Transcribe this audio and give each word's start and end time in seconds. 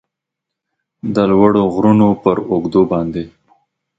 د 1.13 1.15
لوړو 1.31 1.61
غرونو 1.73 2.07
پراوږو 2.21 2.81
باندې 2.91 3.23